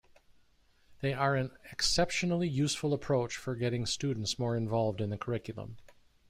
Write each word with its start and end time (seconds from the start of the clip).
They 1.01 1.13
are 1.13 1.35
an 1.35 1.51
exceptionally 1.71 2.49
useful 2.49 2.91
approach 2.91 3.37
for 3.37 3.53
getting 3.55 3.85
students 3.85 4.39
more 4.39 4.57
involved 4.57 4.99
in 4.99 5.11
the 5.11 5.17
curriculum. 5.19 5.77